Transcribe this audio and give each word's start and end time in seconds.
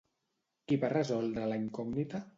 Qui 0.71 0.79
va 0.85 0.91
resoldre 0.95 1.47
la 1.53 1.63
incògnita? 1.65 2.29